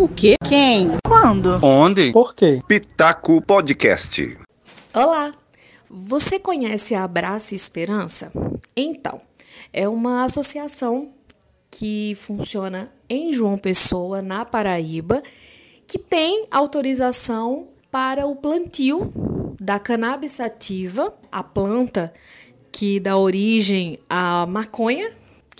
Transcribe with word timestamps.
O 0.00 0.08
quê? 0.08 0.36
Quem? 0.48 0.92
Quando? 1.06 1.62
Onde? 1.62 2.10
Por 2.10 2.34
quê? 2.34 2.62
Pitaco 2.66 3.42
Podcast. 3.42 4.34
Olá! 4.94 5.34
Você 5.90 6.38
conhece 6.38 6.94
a 6.94 7.04
Abraça 7.04 7.54
Esperança? 7.54 8.32
Então, 8.74 9.20
é 9.70 9.86
uma 9.86 10.24
associação 10.24 11.10
que 11.70 12.14
funciona 12.14 12.90
em 13.10 13.30
João 13.30 13.58
Pessoa, 13.58 14.22
na 14.22 14.42
Paraíba, 14.46 15.22
que 15.86 15.98
tem 15.98 16.46
autorização 16.50 17.68
para 17.90 18.26
o 18.26 18.34
plantio 18.34 19.12
da 19.60 19.78
cannabis 19.78 20.32
sativa, 20.32 21.12
a 21.30 21.42
planta 21.42 22.10
que 22.72 22.98
dá 23.00 23.18
origem 23.18 23.98
à 24.08 24.46
maconha, 24.46 25.10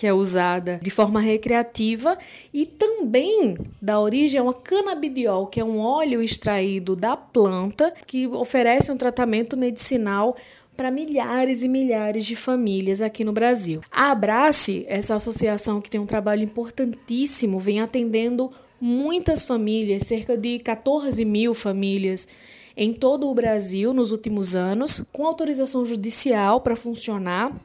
que 0.01 0.07
é 0.07 0.11
usada 0.11 0.79
de 0.81 0.89
forma 0.89 1.21
recreativa, 1.21 2.17
e 2.51 2.65
também 2.65 3.55
dá 3.79 3.99
origem 3.99 4.39
a 4.39 4.43
uma 4.43 4.51
canabidiol, 4.51 5.45
que 5.45 5.59
é 5.59 5.63
um 5.63 5.77
óleo 5.77 6.23
extraído 6.23 6.95
da 6.95 7.15
planta 7.15 7.93
que 8.07 8.25
oferece 8.25 8.91
um 8.91 8.97
tratamento 8.97 9.55
medicinal 9.55 10.35
para 10.75 10.89
milhares 10.89 11.61
e 11.61 11.67
milhares 11.67 12.25
de 12.25 12.35
famílias 12.35 12.99
aqui 12.99 13.23
no 13.23 13.31
Brasil. 13.31 13.81
A 13.91 14.09
Abrace, 14.09 14.85
essa 14.87 15.13
associação 15.13 15.79
que 15.79 15.91
tem 15.91 16.01
um 16.01 16.07
trabalho 16.07 16.41
importantíssimo, 16.41 17.59
vem 17.59 17.79
atendendo 17.79 18.51
muitas 18.79 19.45
famílias, 19.45 20.01
cerca 20.01 20.35
de 20.35 20.57
14 20.57 21.23
mil 21.23 21.53
famílias 21.53 22.27
em 22.75 22.91
todo 22.91 23.29
o 23.29 23.35
Brasil 23.35 23.93
nos 23.93 24.11
últimos 24.11 24.55
anos, 24.55 25.03
com 25.13 25.27
autorização 25.27 25.85
judicial 25.85 26.59
para 26.59 26.75
funcionar, 26.75 27.55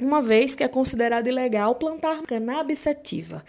uma 0.00 0.22
vez 0.22 0.54
que 0.54 0.64
é 0.64 0.68
considerado 0.68 1.26
ilegal 1.28 1.74
plantar 1.74 2.22
cannabis 2.22 2.78
sativa. 2.78 3.44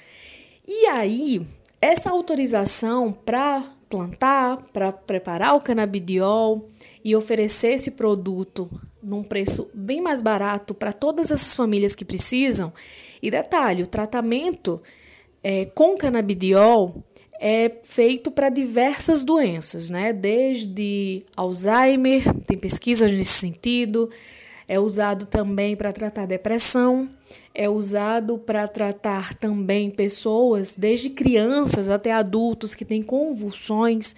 E 0.67 0.85
aí, 0.87 1.45
essa 1.81 2.09
autorização 2.09 3.11
para 3.11 3.63
plantar, 3.89 4.57
para 4.71 4.91
preparar 4.91 5.55
o 5.55 5.61
canabidiol 5.61 6.70
e 7.03 7.15
oferecer 7.15 7.73
esse 7.73 7.91
produto 7.91 8.70
num 9.03 9.23
preço 9.23 9.70
bem 9.73 9.99
mais 9.99 10.21
barato 10.21 10.73
para 10.73 10.93
todas 10.93 11.31
essas 11.31 11.55
famílias 11.55 11.95
que 11.95 12.05
precisam. 12.05 12.71
E 13.21 13.29
detalhe, 13.29 13.83
o 13.83 13.87
tratamento 13.87 14.81
é, 15.43 15.65
com 15.65 15.98
canabidiol 15.98 17.04
é 17.39 17.71
feito 17.83 18.29
para 18.29 18.49
diversas 18.49 19.23
doenças, 19.23 19.89
né? 19.89 20.13
Desde 20.13 21.26
Alzheimer, 21.35 22.23
tem 22.45 22.57
pesquisas 22.57 23.11
nesse 23.11 23.33
sentido, 23.33 24.11
é 24.67 24.79
usado 24.79 25.26
também 25.26 25.76
para 25.76 25.91
tratar 25.91 26.26
depressão, 26.26 27.09
é 27.54 27.70
usado 27.70 28.37
para 28.37 28.67
tratar 28.67 29.34
também 29.34 29.90
pessoas, 29.90 30.76
desde 30.76 31.09
crianças 31.09 31.90
até 31.90 32.12
adultos 32.12 32.73
que 32.73 32.85
têm 32.85 33.01
convulsões. 33.01 34.15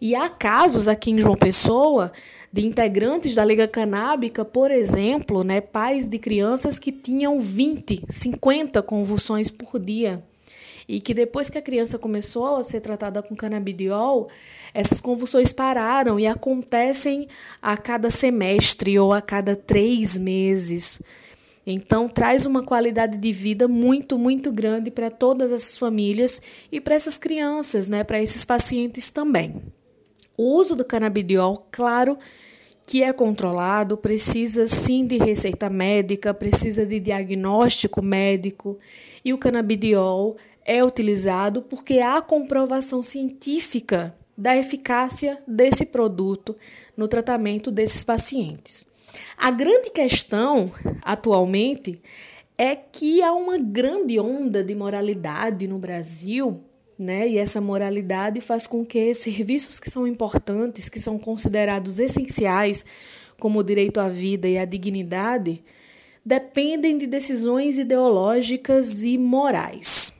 E 0.00 0.14
há 0.14 0.28
casos 0.28 0.88
aqui 0.88 1.10
em 1.10 1.20
João 1.20 1.36
Pessoa 1.36 2.10
de 2.52 2.66
integrantes 2.66 3.34
da 3.34 3.44
Liga 3.44 3.66
Canábica, 3.66 4.44
por 4.44 4.70
exemplo, 4.70 5.42
né, 5.42 5.60
pais 5.60 6.08
de 6.08 6.18
crianças 6.18 6.78
que 6.78 6.92
tinham 6.92 7.38
20, 7.38 8.04
50 8.08 8.82
convulsões 8.82 9.50
por 9.50 9.78
dia 9.78 10.22
e 10.88 11.00
que 11.00 11.14
depois 11.14 11.48
que 11.48 11.58
a 11.58 11.62
criança 11.62 11.98
começou 11.98 12.56
a 12.56 12.64
ser 12.64 12.80
tratada 12.80 13.22
com 13.22 13.34
canabidiol, 13.36 14.28
essas 14.74 15.00
convulsões 15.00 15.52
pararam 15.52 16.18
e 16.18 16.26
acontecem 16.26 17.28
a 17.60 17.76
cada 17.76 18.10
semestre 18.10 18.98
ou 18.98 19.12
a 19.12 19.20
cada 19.20 19.54
três 19.54 20.18
meses. 20.18 21.00
Então, 21.64 22.08
traz 22.08 22.44
uma 22.44 22.64
qualidade 22.64 23.16
de 23.16 23.32
vida 23.32 23.68
muito, 23.68 24.18
muito 24.18 24.50
grande 24.50 24.90
para 24.90 25.10
todas 25.10 25.52
essas 25.52 25.78
famílias 25.78 26.42
e 26.72 26.80
para 26.80 26.94
essas 26.94 27.16
crianças, 27.16 27.88
né, 27.88 28.02
para 28.02 28.20
esses 28.20 28.44
pacientes 28.44 29.10
também. 29.10 29.62
O 30.36 30.56
uso 30.56 30.74
do 30.74 30.84
canabidiol, 30.84 31.68
claro, 31.70 32.18
que 32.84 33.02
é 33.02 33.12
controlado, 33.12 33.96
precisa 33.96 34.66
sim 34.66 35.06
de 35.06 35.18
receita 35.18 35.70
médica, 35.70 36.34
precisa 36.34 36.84
de 36.84 36.98
diagnóstico 36.98 38.02
médico, 38.02 38.76
e 39.24 39.32
o 39.32 39.38
canabidiol 39.38 40.36
é 40.64 40.84
utilizado 40.84 41.62
porque 41.62 41.98
há 41.98 42.20
comprovação 42.20 43.02
científica 43.02 44.14
da 44.36 44.56
eficácia 44.56 45.42
desse 45.46 45.86
produto 45.86 46.56
no 46.96 47.06
tratamento 47.06 47.70
desses 47.70 48.02
pacientes. 48.02 48.86
A 49.36 49.50
grande 49.50 49.90
questão 49.90 50.70
atualmente 51.02 52.00
é 52.56 52.74
que 52.74 53.22
há 53.22 53.32
uma 53.32 53.58
grande 53.58 54.18
onda 54.18 54.62
de 54.62 54.74
moralidade 54.74 55.66
no 55.66 55.78
Brasil, 55.78 56.62
né? 56.98 57.28
E 57.28 57.38
essa 57.38 57.60
moralidade 57.60 58.40
faz 58.40 58.66
com 58.66 58.84
que 58.84 59.12
serviços 59.14 59.80
que 59.80 59.90
são 59.90 60.06
importantes, 60.06 60.88
que 60.88 61.00
são 61.00 61.18
considerados 61.18 61.98
essenciais, 61.98 62.84
como 63.38 63.58
o 63.58 63.64
direito 63.64 63.98
à 63.98 64.08
vida 64.08 64.48
e 64.48 64.56
à 64.56 64.64
dignidade, 64.64 65.62
dependem 66.24 66.96
de 66.96 67.06
decisões 67.06 67.78
ideológicas 67.78 69.04
e 69.04 69.18
morais. 69.18 70.11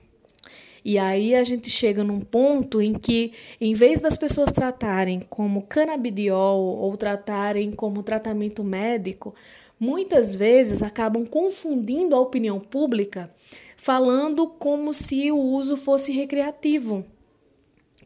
E 0.85 0.99
aí 0.99 1.35
a 1.35 1.45
gente 1.45 1.71
chega 1.71 2.03
num 2.03 2.21
ponto 2.21 2.81
em 2.81 2.93
que, 2.93 3.33
em 3.61 3.73
vez 3.73 4.01
das 4.01 4.17
pessoas 4.17 4.51
tratarem 4.51 5.21
como 5.21 5.63
canabidiol 5.63 6.61
ou 6.61 6.97
tratarem 6.97 7.71
como 7.71 8.03
tratamento 8.03 8.65
médico, 8.65 9.35
muitas 9.79 10.35
vezes 10.35 10.83
acabam 10.83 11.25
confundindo 11.25 12.15
a 12.15 12.21
opinião 12.21 12.59
pública, 12.59 13.31
falando 13.77 14.47
como 14.49 14.93
se 14.93 15.31
o 15.31 15.39
uso 15.39 15.77
fosse 15.77 16.13
recreativo. 16.13 17.05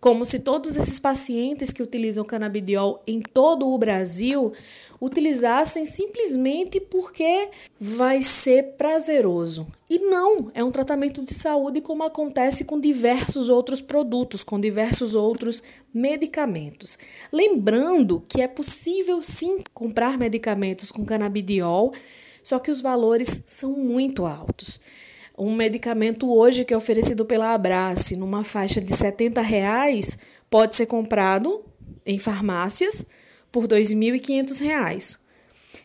Como 0.07 0.25
se 0.25 0.39
todos 0.39 0.77
esses 0.77 1.01
pacientes 1.01 1.73
que 1.73 1.83
utilizam 1.83 2.25
canabidiol 2.25 3.03
em 3.09 3.21
todo 3.21 3.67
o 3.67 3.77
Brasil 3.77 4.53
utilizassem 5.01 5.85
simplesmente 5.85 6.79
porque 6.79 7.49
vai 7.81 8.23
ser 8.23 8.77
prazeroso. 8.79 9.67
E 9.91 9.99
não, 9.99 10.49
é 10.55 10.63
um 10.63 10.71
tratamento 10.71 11.25
de 11.25 11.35
saúde 11.35 11.81
como 11.81 12.05
acontece 12.05 12.65
com 12.65 12.79
diversos 12.79 13.49
outros 13.49 13.81
produtos, 13.81 14.45
com 14.45 14.61
diversos 14.61 15.17
outros 15.17 15.61
medicamentos. 15.93 16.97
Lembrando 17.33 18.23
que 18.29 18.41
é 18.41 18.47
possível 18.47 19.21
sim 19.21 19.59
comprar 19.75 20.17
medicamentos 20.17 20.93
com 20.93 21.05
canabidiol, 21.05 21.93
só 22.45 22.61
que 22.61 22.71
os 22.71 22.81
valores 22.81 23.43
são 23.49 23.73
muito 23.73 24.25
altos. 24.25 24.79
Um 25.39 25.55
medicamento 25.55 26.33
hoje 26.33 26.65
que 26.65 26.73
é 26.73 26.77
oferecido 26.77 27.27
pela 27.27 27.53
Abrace 27.53 28.17
numa 28.17 28.43
faixa 28.43 28.81
de 28.81 28.97
70 28.97 29.43
reais 29.43 30.19
pode 30.49 30.75
ser 30.75 30.87
comprado 30.87 31.63
em 32.07 32.19
farmácias 32.19 33.05
por 33.53 33.65
R$ 33.65 33.81
2.500. 33.81 35.19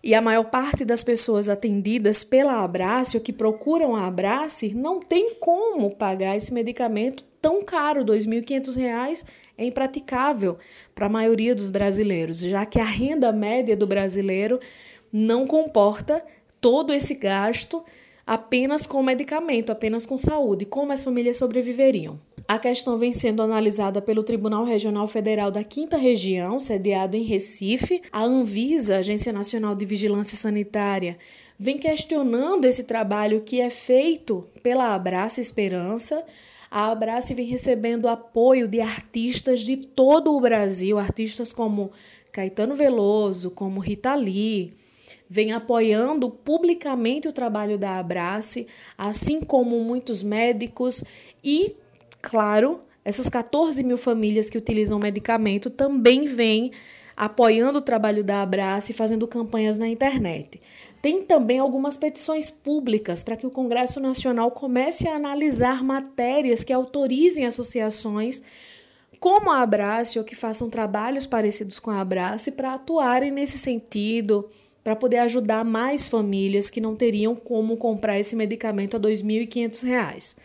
E 0.03 0.15
a 0.15 0.21
maior 0.21 0.45
parte 0.45 0.85
das 0.85 1.03
pessoas 1.03 1.49
atendidas 1.49 2.23
pela 2.23 2.63
Abrace 2.63 3.17
ou 3.17 3.23
que 3.23 3.33
procuram 3.33 3.95
a 3.95 4.07
Abrace 4.07 4.73
não 4.73 4.99
tem 4.99 5.35
como 5.35 5.91
pagar 5.91 6.37
esse 6.37 6.53
medicamento 6.53 7.23
tão 7.41 7.61
caro, 7.63 8.01
R$ 8.01 8.05
2.500 8.05 9.25
é 9.57 9.65
impraticável 9.65 10.57
para 10.95 11.07
a 11.07 11.09
maioria 11.09 11.53
dos 11.53 11.69
brasileiros, 11.69 12.39
já 12.39 12.65
que 12.65 12.79
a 12.79 12.85
renda 12.85 13.31
média 13.31 13.75
do 13.75 13.85
brasileiro 13.85 14.59
não 15.11 15.45
comporta 15.45 16.23
todo 16.61 16.93
esse 16.93 17.15
gasto 17.15 17.83
apenas 18.25 18.85
com 18.85 19.01
medicamento, 19.03 19.71
apenas 19.71 20.05
com 20.05 20.17
saúde. 20.17 20.65
Como 20.65 20.91
as 20.91 21.03
famílias 21.03 21.37
sobreviveriam? 21.37 22.19
A 22.47 22.59
questão 22.59 22.97
vem 22.97 23.11
sendo 23.11 23.41
analisada 23.41 24.01
pelo 24.01 24.23
Tribunal 24.23 24.63
Regional 24.63 25.07
Federal 25.07 25.51
da 25.51 25.63
Quinta 25.63 25.97
Região, 25.97 26.59
sediado 26.59 27.15
em 27.15 27.23
Recife. 27.23 28.01
A 28.11 28.23
Anvisa, 28.23 28.97
Agência 28.97 29.31
Nacional 29.31 29.75
de 29.75 29.85
Vigilância 29.85 30.37
Sanitária, 30.37 31.17
vem 31.57 31.77
questionando 31.77 32.65
esse 32.65 32.83
trabalho 32.83 33.41
que 33.41 33.61
é 33.61 33.69
feito 33.69 34.45
pela 34.61 34.93
Abraça 34.93 35.39
Esperança. 35.39 36.23
A 36.69 36.91
Abrace 36.91 37.33
vem 37.33 37.45
recebendo 37.45 38.07
apoio 38.07 38.67
de 38.67 38.81
artistas 38.81 39.61
de 39.61 39.77
todo 39.77 40.35
o 40.35 40.41
Brasil, 40.41 40.97
artistas 40.97 41.53
como 41.53 41.91
Caetano 42.31 42.75
Veloso, 42.75 43.51
como 43.51 43.79
Rita 43.79 44.15
Lee, 44.15 44.73
vem 45.31 45.53
apoiando 45.53 46.29
publicamente 46.29 47.29
o 47.29 47.31
trabalho 47.31 47.77
da 47.77 47.97
Abrace, 47.97 48.67
assim 48.97 49.39
como 49.39 49.79
muitos 49.79 50.21
médicos 50.21 51.05
e 51.41 51.75
Claro, 52.21 52.81
essas 53.03 53.27
14 53.27 53.83
mil 53.83 53.97
famílias 53.97 54.49
que 54.49 54.57
utilizam 54.57 54.99
medicamento 54.99 55.69
também 55.69 56.25
vêm 56.25 56.71
apoiando 57.17 57.79
o 57.79 57.81
trabalho 57.81 58.23
da 58.23 58.41
Abrace 58.41 58.91
e 58.91 58.95
fazendo 58.95 59.27
campanhas 59.27 59.77
na 59.77 59.87
internet. 59.87 60.61
Tem 61.01 61.23
também 61.23 61.57
algumas 61.57 61.97
petições 61.97 62.51
públicas 62.51 63.23
para 63.23 63.35
que 63.35 63.45
o 63.45 63.51
Congresso 63.51 63.99
Nacional 63.99 64.51
comece 64.51 65.07
a 65.07 65.15
analisar 65.15 65.83
matérias 65.83 66.63
que 66.63 66.71
autorizem 66.71 67.45
associações 67.45 68.43
como 69.19 69.51
a 69.51 69.61
Abrace 69.61 70.17
ou 70.19 70.25
que 70.25 70.35
façam 70.35 70.69
trabalhos 70.69 71.25
parecidos 71.25 71.79
com 71.79 71.91
a 71.91 72.01
Abrace 72.01 72.51
para 72.51 72.73
atuarem 72.73 73.31
nesse 73.31 73.57
sentido, 73.57 74.49
para 74.83 74.95
poder 74.95 75.17
ajudar 75.17 75.63
mais 75.63 76.07
famílias 76.07 76.69
que 76.69 76.81
não 76.81 76.95
teriam 76.95 77.35
como 77.35 77.77
comprar 77.77 78.19
esse 78.19 78.35
medicamento 78.35 78.95
a 78.95 78.99
R$ 78.99 79.05
2.500. 79.05 80.37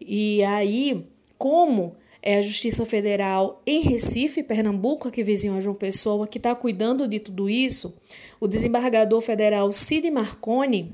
E 0.00 0.42
aí, 0.44 1.06
como 1.36 1.96
é 2.22 2.38
a 2.38 2.42
Justiça 2.42 2.84
Federal 2.84 3.62
em 3.64 3.80
Recife, 3.82 4.42
Pernambuco, 4.42 5.06
aqui 5.06 5.22
vizinho 5.22 5.56
a 5.56 5.60
João 5.60 5.76
Pessoa, 5.76 6.26
que 6.26 6.38
está 6.38 6.54
cuidando 6.54 7.06
de 7.06 7.20
tudo 7.20 7.48
isso. 7.48 7.96
O 8.40 8.48
desembargador 8.48 9.20
federal 9.20 9.72
Cid 9.72 10.10
Marconi, 10.10 10.92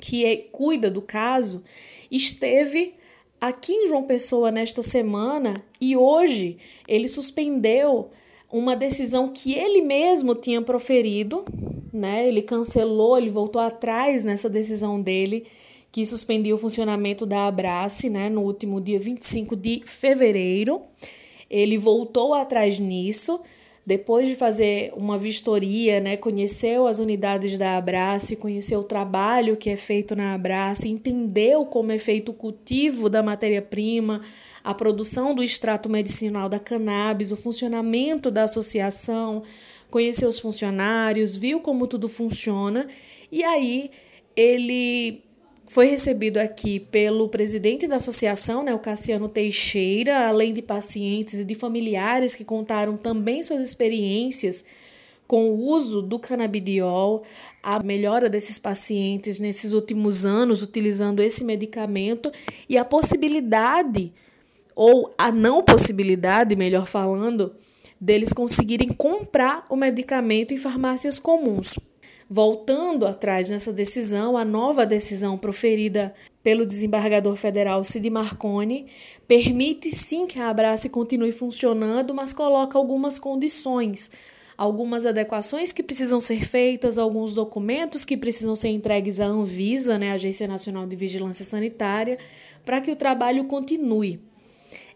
que 0.00 0.24
é, 0.24 0.36
cuida 0.36 0.90
do 0.90 1.02
caso, 1.02 1.64
esteve 2.10 2.94
aqui 3.38 3.72
em 3.74 3.86
João 3.86 4.04
Pessoa 4.04 4.50
nesta 4.50 4.82
semana 4.82 5.62
e 5.78 5.96
hoje 5.98 6.56
ele 6.88 7.08
suspendeu 7.08 8.10
uma 8.50 8.74
decisão 8.74 9.28
que 9.28 9.52
ele 9.52 9.82
mesmo 9.82 10.34
tinha 10.34 10.62
proferido, 10.62 11.44
né? 11.94 12.26
Ele 12.26 12.42
cancelou, 12.42 13.16
ele 13.16 13.30
voltou 13.30 13.62
atrás 13.62 14.24
nessa 14.24 14.50
decisão 14.50 15.00
dele 15.00 15.46
que 15.94 16.04
suspendia 16.04 16.52
o 16.52 16.58
funcionamento 16.58 17.24
da 17.24 17.46
Abrace, 17.46 18.10
né, 18.10 18.28
no 18.28 18.40
último 18.40 18.80
dia 18.80 18.98
25 18.98 19.54
de 19.54 19.80
fevereiro. 19.86 20.82
Ele 21.48 21.78
voltou 21.78 22.34
atrás 22.34 22.80
nisso, 22.80 23.40
depois 23.86 24.28
de 24.28 24.34
fazer 24.34 24.92
uma 24.96 25.16
vistoria, 25.16 26.00
né, 26.00 26.16
conheceu 26.16 26.88
as 26.88 26.98
unidades 26.98 27.56
da 27.56 27.76
Abrace, 27.76 28.34
conheceu 28.34 28.80
o 28.80 28.84
trabalho 28.84 29.56
que 29.56 29.70
é 29.70 29.76
feito 29.76 30.16
na 30.16 30.34
Abrace, 30.34 30.88
entendeu 30.88 31.64
como 31.64 31.92
é 31.92 31.98
feito 31.98 32.32
o 32.32 32.34
cultivo 32.34 33.08
da 33.08 33.22
matéria-prima, 33.22 34.20
a 34.64 34.74
produção 34.74 35.32
do 35.32 35.44
extrato 35.44 35.88
medicinal 35.88 36.48
da 36.48 36.58
cannabis, 36.58 37.30
o 37.30 37.36
funcionamento 37.36 38.32
da 38.32 38.42
associação, 38.42 39.44
conheceu 39.94 40.28
os 40.28 40.40
funcionários, 40.40 41.36
viu 41.36 41.60
como 41.60 41.86
tudo 41.86 42.08
funciona. 42.08 42.88
E 43.30 43.44
aí 43.44 43.92
ele 44.34 45.22
foi 45.68 45.86
recebido 45.86 46.38
aqui 46.38 46.80
pelo 46.80 47.28
presidente 47.28 47.86
da 47.86 47.94
associação, 47.94 48.64
né, 48.64 48.74
o 48.74 48.80
Cassiano 48.80 49.28
Teixeira, 49.28 50.26
além 50.26 50.52
de 50.52 50.60
pacientes 50.60 51.38
e 51.38 51.44
de 51.44 51.54
familiares 51.54 52.34
que 52.34 52.44
contaram 52.44 52.96
também 52.96 53.40
suas 53.44 53.62
experiências 53.62 54.64
com 55.28 55.50
o 55.50 55.60
uso 55.60 56.02
do 56.02 56.18
canabidiol, 56.18 57.22
a 57.62 57.80
melhora 57.80 58.28
desses 58.28 58.58
pacientes 58.58 59.38
nesses 59.38 59.72
últimos 59.72 60.24
anos 60.24 60.60
utilizando 60.60 61.22
esse 61.22 61.44
medicamento 61.44 62.32
e 62.68 62.76
a 62.76 62.84
possibilidade 62.84 64.12
ou 64.74 65.14
a 65.16 65.30
não 65.30 65.62
possibilidade, 65.62 66.56
melhor 66.56 66.88
falando, 66.88 67.54
deles 68.04 68.34
conseguirem 68.34 68.88
comprar 68.88 69.64
o 69.70 69.76
medicamento 69.76 70.52
em 70.52 70.58
farmácias 70.58 71.18
comuns. 71.18 71.78
Voltando 72.28 73.06
atrás 73.06 73.48
nessa 73.48 73.72
decisão, 73.72 74.36
a 74.36 74.44
nova 74.44 74.84
decisão 74.84 75.38
proferida 75.38 76.14
pelo 76.42 76.66
desembargador 76.66 77.34
federal 77.36 77.82
Cid 77.82 78.10
Marconi 78.10 78.88
permite 79.26 79.90
sim 79.90 80.26
que 80.26 80.38
a 80.38 80.50
Abrace 80.50 80.90
continue 80.90 81.32
funcionando, 81.32 82.14
mas 82.14 82.34
coloca 82.34 82.76
algumas 82.76 83.18
condições, 83.18 84.10
algumas 84.56 85.06
adequações 85.06 85.72
que 85.72 85.82
precisam 85.82 86.20
ser 86.20 86.46
feitas, 86.46 86.98
alguns 86.98 87.34
documentos 87.34 88.04
que 88.04 88.18
precisam 88.18 88.54
ser 88.54 88.68
entregues 88.68 89.18
à 89.18 89.24
Anvisa, 89.24 89.98
né, 89.98 90.12
Agência 90.12 90.46
Nacional 90.46 90.86
de 90.86 90.94
Vigilância 90.94 91.44
Sanitária, 91.44 92.18
para 92.66 92.82
que 92.82 92.90
o 92.90 92.96
trabalho 92.96 93.46
continue. 93.46 94.20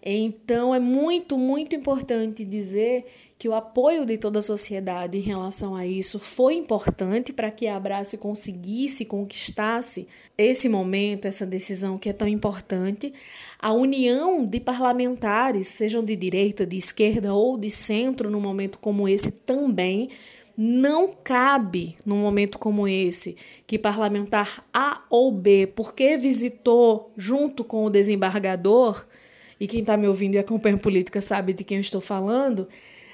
Então 0.02 0.74
é 0.74 0.78
muito, 0.78 1.36
muito 1.36 1.74
importante 1.74 2.44
dizer 2.44 3.04
que 3.38 3.48
o 3.48 3.54
apoio 3.54 4.04
de 4.04 4.18
toda 4.18 4.40
a 4.40 4.42
sociedade 4.42 5.16
em 5.16 5.20
relação 5.20 5.76
a 5.76 5.86
isso 5.86 6.18
foi 6.18 6.54
importante 6.54 7.32
para 7.32 7.52
que 7.52 7.68
a 7.68 7.76
Abrace 7.76 8.18
conseguisse, 8.18 9.04
conquistasse 9.04 10.08
esse 10.36 10.68
momento, 10.68 11.26
essa 11.26 11.46
decisão 11.46 11.96
que 11.96 12.08
é 12.08 12.12
tão 12.12 12.26
importante. 12.26 13.12
A 13.60 13.72
união 13.72 14.44
de 14.44 14.58
parlamentares, 14.58 15.68
sejam 15.68 16.04
de 16.04 16.16
direita, 16.16 16.66
de 16.66 16.76
esquerda 16.76 17.32
ou 17.32 17.56
de 17.56 17.70
centro, 17.70 18.28
num 18.28 18.40
momento 18.40 18.78
como 18.80 19.08
esse 19.08 19.30
também. 19.30 20.10
Não 20.56 21.14
cabe 21.22 21.96
num 22.04 22.16
momento 22.16 22.58
como 22.58 22.88
esse 22.88 23.36
que 23.64 23.78
parlamentar 23.78 24.64
A 24.74 25.04
ou 25.08 25.30
B, 25.30 25.68
porque 25.68 26.16
visitou 26.16 27.12
junto 27.16 27.62
com 27.62 27.84
o 27.84 27.90
desembargador, 27.90 29.06
e 29.60 29.66
quem 29.66 29.80
está 29.80 29.96
me 29.96 30.06
ouvindo 30.06 30.34
e 30.34 30.38
acompanha 30.38 30.78
política 30.78 31.20
sabe 31.20 31.52
de 31.52 31.64
quem 31.64 31.78
eu 31.78 31.82
estou 31.82 32.00
falando, 32.00 32.68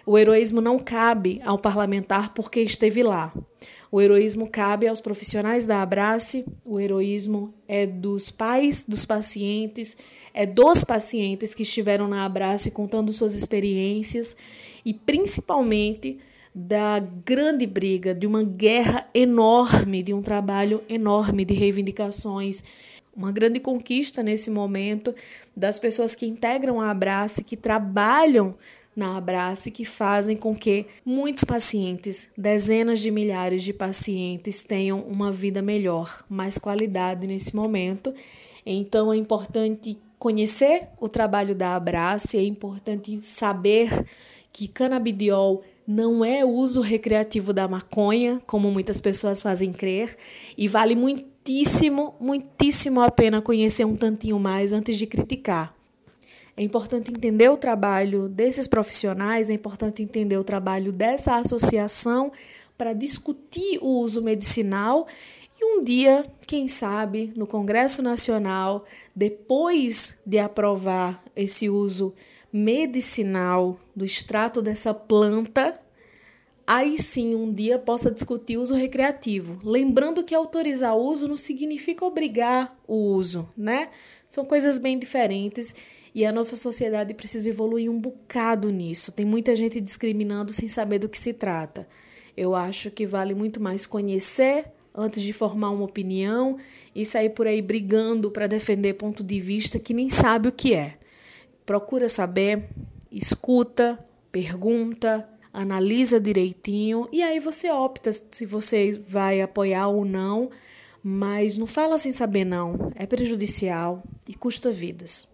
o 0.06 0.18
heroísmo 0.18 0.60
não 0.60 0.78
cabe 0.78 1.40
ao 1.44 1.58
parlamentar 1.58 2.34
porque 2.34 2.60
esteve 2.60 3.02
lá. 3.02 3.32
O 3.90 4.00
heroísmo 4.00 4.48
cabe 4.48 4.88
aos 4.88 5.00
profissionais 5.00 5.66
da 5.66 5.80
Abrace, 5.80 6.44
o 6.64 6.80
heroísmo 6.80 7.54
é 7.68 7.86
dos 7.86 8.30
pais 8.30 8.84
dos 8.86 9.04
pacientes, 9.04 9.96
é 10.34 10.44
dos 10.44 10.82
pacientes 10.82 11.54
que 11.54 11.62
estiveram 11.62 12.08
na 12.08 12.24
Abrace 12.24 12.72
contando 12.72 13.12
suas 13.12 13.34
experiências 13.34 14.36
e 14.84 14.92
principalmente 14.92 16.18
da 16.54 17.00
grande 17.00 17.66
briga, 17.66 18.14
de 18.14 18.26
uma 18.26 18.42
guerra 18.42 19.08
enorme, 19.12 20.02
de 20.02 20.12
um 20.12 20.22
trabalho 20.22 20.82
enorme 20.88 21.44
de 21.44 21.54
reivindicações, 21.54 22.62
uma 23.16 23.32
grande 23.32 23.60
conquista 23.60 24.22
nesse 24.22 24.50
momento 24.50 25.14
das 25.56 25.78
pessoas 25.78 26.14
que 26.14 26.26
integram 26.26 26.80
a 26.80 26.90
Abrace, 26.90 27.44
que 27.44 27.56
trabalham 27.56 28.54
na 28.96 29.16
Abrace 29.16 29.70
que 29.70 29.84
fazem 29.84 30.36
com 30.36 30.54
que 30.54 30.86
muitos 31.04 31.44
pacientes, 31.44 32.28
dezenas 32.36 33.00
de 33.00 33.10
milhares 33.10 33.62
de 33.62 33.72
pacientes, 33.72 34.62
tenham 34.62 35.00
uma 35.00 35.32
vida 35.32 35.60
melhor, 35.60 36.24
mais 36.28 36.58
qualidade 36.58 37.26
nesse 37.26 37.56
momento. 37.56 38.14
Então 38.64 39.12
é 39.12 39.16
importante 39.16 39.98
conhecer 40.18 40.88
o 41.00 41.08
trabalho 41.08 41.54
da 41.54 41.74
Abrace, 41.74 42.38
é 42.38 42.42
importante 42.42 43.20
saber 43.20 44.06
que 44.52 44.68
canabidiol 44.68 45.62
não 45.86 46.24
é 46.24 46.44
uso 46.44 46.80
recreativo 46.80 47.52
da 47.52 47.68
maconha, 47.68 48.40
como 48.46 48.70
muitas 48.70 49.00
pessoas 49.00 49.42
fazem 49.42 49.72
crer, 49.72 50.16
e 50.56 50.66
vale 50.66 50.94
muitíssimo, 51.46 52.14
muitíssimo 52.18 53.02
a 53.02 53.10
pena 53.10 53.42
conhecer 53.42 53.84
um 53.84 53.94
tantinho 53.94 54.38
mais 54.38 54.72
antes 54.72 54.96
de 54.96 55.06
criticar. 55.06 55.74
É 56.56 56.62
importante 56.62 57.10
entender 57.10 57.50
o 57.50 57.56
trabalho 57.56 58.30
desses 58.30 58.66
profissionais, 58.66 59.50
é 59.50 59.52
importante 59.52 60.02
entender 60.02 60.38
o 60.38 60.44
trabalho 60.44 60.90
dessa 60.90 61.36
associação 61.36 62.32
para 62.78 62.94
discutir 62.94 63.78
o 63.82 64.00
uso 64.00 64.22
medicinal 64.22 65.06
e 65.60 65.64
um 65.64 65.84
dia, 65.84 66.24
quem 66.46 66.66
sabe, 66.66 67.30
no 67.36 67.46
Congresso 67.46 68.00
Nacional, 68.00 68.86
depois 69.14 70.18
de 70.24 70.38
aprovar 70.38 71.22
esse 71.36 71.68
uso 71.68 72.14
medicinal 72.50 73.78
do 73.94 74.04
extrato 74.04 74.62
dessa 74.62 74.94
planta, 74.94 75.78
aí 76.66 76.98
sim 76.98 77.34
um 77.34 77.52
dia 77.52 77.78
possa 77.78 78.10
discutir 78.10 78.56
uso 78.56 78.74
recreativo. 78.74 79.58
Lembrando 79.64 80.24
que 80.24 80.34
autorizar 80.34 80.96
o 80.96 81.02
uso 81.02 81.28
não 81.28 81.36
significa 81.36 82.04
obrigar 82.04 82.76
o 82.86 83.14
uso, 83.14 83.48
né? 83.56 83.90
São 84.28 84.44
coisas 84.44 84.78
bem 84.78 84.98
diferentes 84.98 85.74
e 86.14 86.24
a 86.24 86.32
nossa 86.32 86.56
sociedade 86.56 87.14
precisa 87.14 87.48
evoluir 87.48 87.90
um 87.90 88.00
bocado 88.00 88.70
nisso. 88.70 89.12
Tem 89.12 89.24
muita 89.24 89.54
gente 89.54 89.80
discriminando 89.80 90.52
sem 90.52 90.68
saber 90.68 90.98
do 90.98 91.08
que 91.08 91.18
se 91.18 91.32
trata. 91.32 91.86
Eu 92.36 92.54
acho 92.54 92.90
que 92.90 93.06
vale 93.06 93.34
muito 93.34 93.60
mais 93.60 93.86
conhecer 93.86 94.66
antes 94.94 95.22
de 95.22 95.32
formar 95.32 95.70
uma 95.70 95.84
opinião 95.84 96.56
e 96.94 97.04
sair 97.04 97.30
por 97.30 97.46
aí 97.46 97.60
brigando 97.60 98.30
para 98.30 98.46
defender 98.46 98.94
ponto 98.94 99.24
de 99.24 99.40
vista 99.40 99.78
que 99.78 99.92
nem 99.92 100.08
sabe 100.08 100.48
o 100.48 100.52
que 100.52 100.74
é. 100.74 100.98
Procura 101.66 102.08
saber, 102.08 102.68
escuta, 103.10 103.98
pergunta, 104.30 105.28
analisa 105.54 106.18
direitinho 106.18 107.08
e 107.12 107.22
aí 107.22 107.38
você 107.38 107.70
opta 107.70 108.10
se 108.12 108.44
você 108.44 109.00
vai 109.08 109.40
apoiar 109.40 109.86
ou 109.86 110.04
não, 110.04 110.50
mas 111.00 111.56
não 111.56 111.66
fala 111.66 111.96
sem 111.96 112.10
saber 112.10 112.44
não, 112.44 112.90
é 112.96 113.06
prejudicial 113.06 114.02
e 114.28 114.34
custa 114.34 114.72
vidas. 114.72 115.30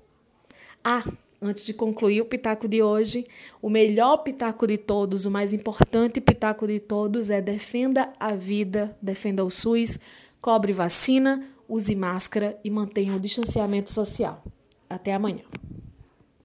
Ah, 0.84 1.02
antes 1.40 1.64
de 1.64 1.72
concluir 1.72 2.20
o 2.20 2.26
pitaco 2.26 2.68
de 2.68 2.82
hoje, 2.82 3.26
o 3.62 3.70
melhor 3.70 4.18
pitaco 4.18 4.66
de 4.66 4.76
todos, 4.76 5.24
o 5.24 5.30
mais 5.30 5.54
importante 5.54 6.20
pitaco 6.20 6.66
de 6.66 6.78
todos 6.78 7.30
é 7.30 7.40
defenda 7.40 8.12
a 8.20 8.34
vida, 8.34 8.94
defenda 9.00 9.42
o 9.42 9.50
SUS, 9.50 9.98
cobre 10.40 10.74
vacina, 10.74 11.42
use 11.66 11.94
máscara 11.96 12.58
e 12.62 12.70
mantenha 12.70 13.16
o 13.16 13.20
distanciamento 13.20 13.90
social. 13.90 14.44
Até 14.88 15.14
amanhã. 15.14 15.44